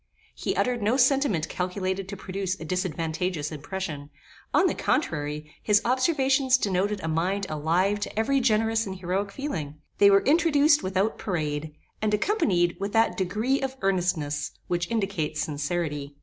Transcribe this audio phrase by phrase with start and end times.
[0.33, 4.09] He uttered no sentiment calculated to produce a disadvantageous impression:
[4.51, 9.75] on the contrary, his observations denoted a mind alive to every generous and heroic feeling.
[9.99, 16.15] They were introduced without parade, and accompanied with that degree of earnestness which indicates sincerity.